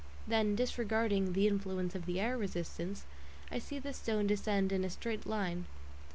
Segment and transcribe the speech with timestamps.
[0.27, 3.03] Then, disregarding the influence of the air resistance,
[3.51, 5.67] I see the stone descend in a straight line.